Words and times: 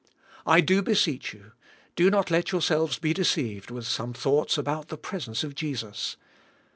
I 0.47 0.61
do 0.61 0.81
beseech 0.81 1.31
you, 1.31 1.51
do 1.95 2.09
not 2.09 2.31
let 2.31 2.51
yourselves 2.51 2.97
be 2.97 3.13
deceived 3.13 3.69
with 3.69 3.85
some 3.85 4.13
thoughts 4.13 4.57
about 4.57 4.87
the 4.87 4.97
presence 4.97 5.43
of 5.43 5.53
Jesus. 5.53 6.17